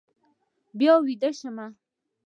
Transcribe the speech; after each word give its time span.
بیا 0.79 0.93
به 0.99 1.03
ویده 1.05 1.29
شم. 1.37 1.57